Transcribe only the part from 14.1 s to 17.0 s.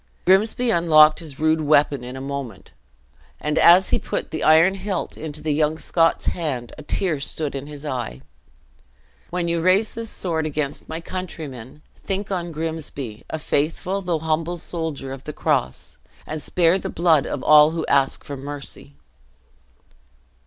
humble soldier of the cross, and spare the